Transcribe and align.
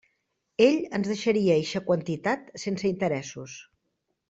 Ell 0.67 0.79
ens 0.99 1.09
deixaria 1.09 1.57
eixa 1.65 1.83
quantitat 1.91 2.51
sense 2.65 2.91
interessos. 2.95 3.61